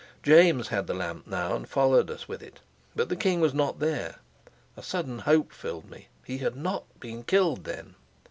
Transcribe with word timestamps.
James 0.23 0.69
had 0.69 0.87
the 0.87 0.95
lamp 0.95 1.27
now, 1.27 1.55
and 1.55 1.69
followed 1.69 2.09
us 2.09 2.27
with 2.27 2.41
it. 2.41 2.59
But 2.95 3.07
the 3.09 3.15
king 3.15 3.39
was 3.39 3.53
not 3.53 3.77
there. 3.77 4.15
A 4.75 4.81
sudden 4.81 5.19
hope 5.19 5.53
filled 5.53 5.91
me. 5.91 6.07
He 6.25 6.39
had 6.39 6.55
not 6.55 6.85
been 6.99 7.21
killed 7.23 7.65
then! 7.65 7.93